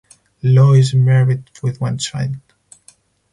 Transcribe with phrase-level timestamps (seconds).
[0.41, 2.37] Loh is married with one child.